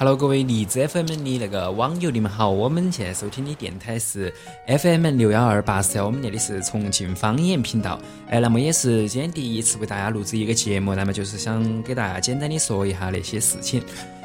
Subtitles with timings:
[0.00, 2.48] Hello，各位荔枝 FM 的那个网友，你们好。
[2.48, 4.32] 我们现在收听的电台是
[4.66, 8.00] FM 六幺二八四幺，我们那里是重庆方言频道。
[8.30, 13.82] 哎，那么也是今天第一次为大家录制一个节目，那么就是想给大家简单的说一下那些事情。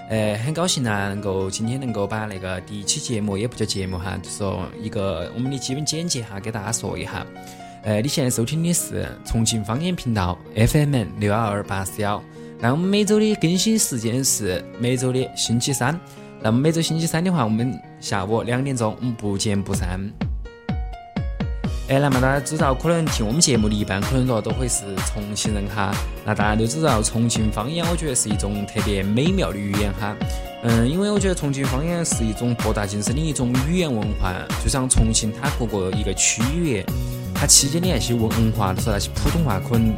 [0.10, 7.28] 呃，很高兴呢，能够今天能够把那个第一期节目，也不叫节目哈，就说一个我们的基本简介哈，给大家说一下。
[7.84, 12.24] 呃，你现在收听的是重庆方言频道 FM 六幺二八四幺。
[12.66, 15.96] 那我们每周的更新时间是每周的星期三。
[16.42, 20.00] 那么每周星期三的话，我们下午两点钟，我们不见不散。
[21.88, 25.94] 哎，那么大家知道，可能听我们节目的一般可能说都会是重庆人哈。
[26.26, 30.16] 那大家都知道，重庆方言我觉得是一种特别美妙的语言哈。
[30.64, 36.84] 嗯，因为我觉得重庆方言是一种博大精深的一种语言文化，就像重庆它各个一个区域，
[37.32, 39.94] 它期间的那些文化，说那些普通话可能。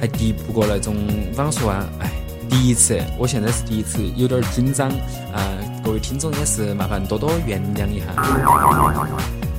[0.00, 0.96] 还敌不过那种
[1.36, 2.10] 网说啊，哎，
[2.48, 4.88] 第一次，我现在是第一次，有点紧张
[5.32, 5.44] 啊。
[5.84, 8.06] 各位听众也是麻烦多多原谅一下。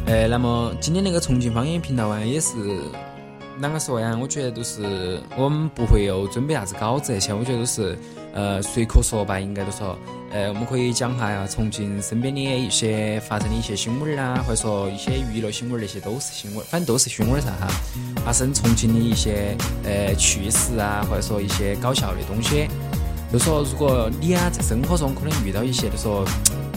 [0.08, 2.56] 哎，那么今天那个重庆方言频道啊，也是
[3.62, 4.18] 啷个说呀？
[4.20, 7.96] 我觉得都是我们不会又准备啥子稿子那些，我觉得都是
[8.34, 9.96] 呃随口说吧，应该都说。
[10.34, 17.68] 呃，我们可以讲下呀，重庆身边的一些发生的一些新闻啊，或者说一些娱乐新闻，那些都是新闻，反正都是新闻噻哈。
[18.24, 22.68] 发生重庆的一些呃趣事啊，或者说一些搞笑的东西。
[23.32, 26.26] 就说如果你啊在生活中可能遇到一些，就说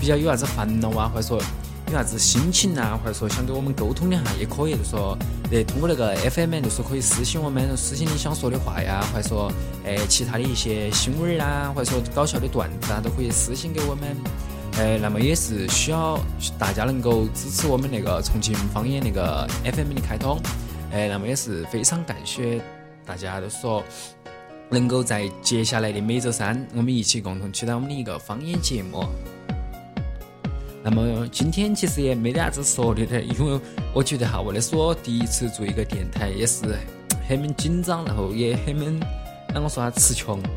[0.01, 1.41] 比较有啥子烦恼啊，或者说。
[1.95, 5.17] 啥子心情啊，或者说想跟我们沟通的哈，也可以，就说
[5.53, 9.53] 呃通过那个 FM，就说可以私信我们，私信你想说的话呀，或者说
[9.85, 14.17] 呃其他的一些新闻啊，或者说搞笑的段子啊，都可以私信给我们。
[14.77, 16.19] 呃，那么也是需要
[16.59, 20.37] 大家能够支持我们那个重庆方言那个 FM 的开通。
[20.91, 22.61] 呃，那么也是非常感谢
[23.07, 23.85] 大家，都说
[24.69, 29.05] 能够在接下来的每周三，我们一起共同期待我们的一个方言节目。
[30.87, 33.59] 那么今天其实也没得啥子说的的，因为
[33.95, 36.77] 我觉得哈，为了是我第一次做一个电台，也是
[37.27, 39.01] 很紧张，然后也很啷
[39.63, 40.39] 个说啊，词穷。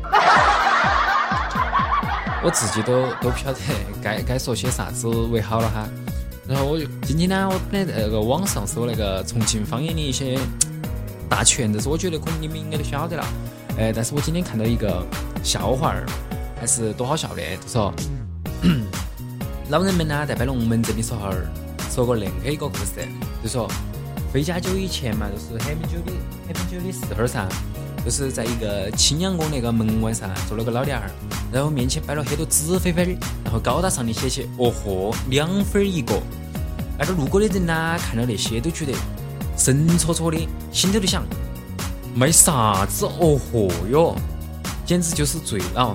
[2.44, 3.58] 我自己都都不晓得
[4.02, 5.88] 该该说些啥子为好了哈。
[6.46, 10.38] 然后我就今天呢，我本来在那个网上搜那个重庆方言的一些
[11.26, 13.26] 大全，但是我觉得可能你们应该都晓得了。
[13.78, 15.02] 哎，但是我今天看到一个
[15.42, 16.04] 笑话儿，
[16.60, 17.90] 还是多好笑的，就说。
[19.70, 21.30] 老人们呢，在摆龙门阵的时候，
[21.90, 23.06] 说过恁个一个故事，
[23.42, 23.70] 就说
[24.32, 26.12] 回家酒以前嘛，就是很久的
[26.46, 27.46] 很久的事儿噻，
[28.02, 31.10] 就是在一个青阳宫那个门外上坐了个老娘儿，
[31.52, 36.18] 然后面前摆了很多纸飞飞，然后高大上的写起“哦豁，两分一个”。
[36.98, 38.92] 那个路过的人呢，看到那些都觉得
[39.54, 41.22] 神戳戳的，心头就想
[42.14, 44.16] 卖啥子哦豁哟，
[44.86, 45.94] 简直就是醉了。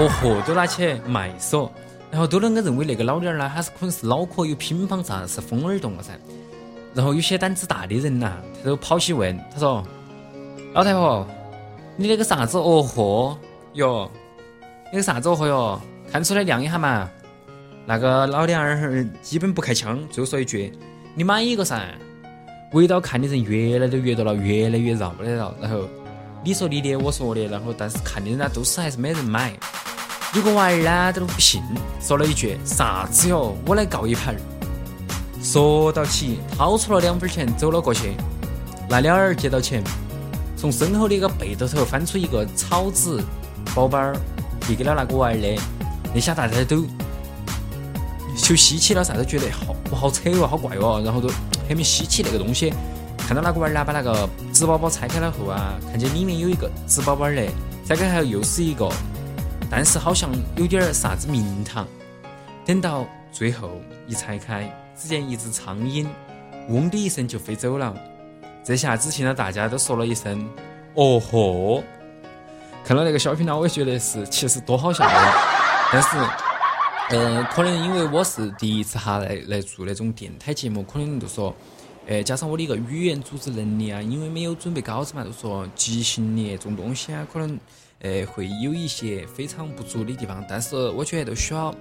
[0.00, 1.68] 哦豁，都拿起卖嗦，
[2.08, 6.12] 然后都啷个认为那个老娘儿呢，他是可能是脑壳有乒乓啥，是风耳洞了噻。
[6.94, 9.84] 然后有些胆子大的人呐，他都跑起问，他说
[10.72, 11.26] ：“老太婆，
[11.96, 13.36] 你那个啥子哦豁
[13.72, 14.08] 哟？
[14.92, 15.80] 那个啥子哦豁哟？
[16.12, 17.10] 看出来亮一下嘛。”
[17.84, 20.72] 那个老娘儿基本不开枪，就说一句
[21.16, 21.88] ：“你买一个噻。”
[22.72, 25.52] 围到看的人越来都越多了，越来越绕不了。
[25.60, 25.88] 然后
[26.44, 29.52] 你说你的，我说我的，然后但是看的人呢，都是还是没人买。
[30.34, 31.62] 有个娃儿呢，都不信，
[32.02, 33.56] 说了一句：“啥子哟？
[33.66, 34.36] 我来告一盘。”
[35.42, 38.12] 说到起，掏出了两分钱，走了过去。
[38.90, 39.82] 那鸟儿接到钱，
[40.54, 43.18] 从身后的一个背兜头翻出一个草纸
[43.74, 44.12] 包包，
[44.66, 45.58] 递给了那个娃儿的。
[46.12, 46.84] 那下大家都
[48.36, 51.30] 就稀奇了，啥都觉得好不好扯哦，好怪哦，然后都
[51.66, 52.70] 很没稀奇那个东西。
[53.16, 57.46] 看到那个娃儿呢，把那个纸包包拆开了后啊，看见里面有一个纸包包的，
[57.86, 58.86] 拆开后又是一个。
[59.70, 61.86] 但是好像有点儿啥子名堂。
[62.64, 66.06] 等到最后一拆开，只见一只苍蝇，
[66.68, 67.94] 嗡的一声就飞走了。
[68.64, 70.46] 这下子听到大家都说了一声
[70.94, 71.82] “哦豁”，
[72.84, 75.14] 看到那个小品呢，我也觉得是其实多好笑的。
[75.90, 76.18] 但是，
[77.10, 81.54] 呃，可能因为我是第一次哈来来做那种电台节目，可能就说，
[82.08, 87.56] 呃，加上我的一个语言组织能力啊，因为没有准备稿子嘛，就说即兴的这种东西啊，可能。
[88.00, 91.74] 呃，会有一些非常不足的地方，但是我觉得都需要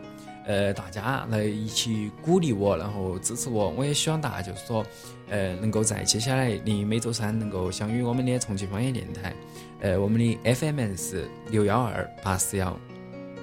[0.47, 3.69] 呃大家来一起鼓励我，然后支持我。
[3.69, 4.83] 我也希望大家就是说，
[5.29, 9.31] 呃，能够在接下来的每周三能够相遇我们的重庆方言电台。
[9.79, 12.75] 呃，我们的 FM 是六幺二八四幺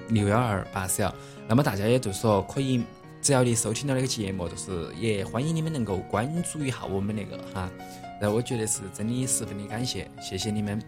[0.08, 1.14] 六幺二八四幺。
[1.46, 2.82] 那么大家也就是说可以，
[3.24, 7.70] 只要你收听到那个节目，就是也欢迎你们能够关注一下我们那个哈。
[8.20, 10.78] 然后我觉得是真的十分的感谢，谢谢你们。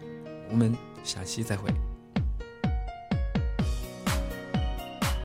[0.51, 1.71] 我们下期再会。